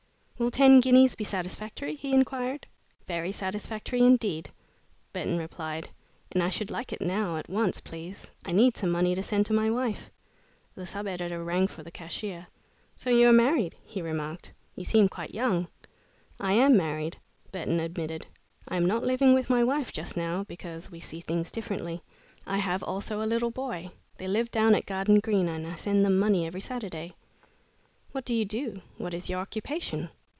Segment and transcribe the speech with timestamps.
[0.41, 2.65] "Will ten guineas be satisfactory?" he inquired.
[3.07, 4.49] "Very satisfactory indeed,"
[5.13, 5.89] Burton replied,
[6.31, 8.31] "and I should like it now, at once, please.
[8.43, 10.09] I need some money to send to my wife."
[10.73, 12.47] The sub editor rang for the cashier.
[12.95, 14.51] "So you are married," he remarked.
[14.75, 15.67] "You seem quite young."
[16.39, 17.17] "I am married,"
[17.51, 18.25] Burton admitted.
[18.67, 22.01] "I am not living with my wife just now because we see things differently.
[22.47, 23.91] I have also a little boy.
[24.17, 27.13] They live down at Garden Green and I send them money every Saturday."
[28.11, 28.81] "What do you do?
[28.97, 30.09] What is your occupation?"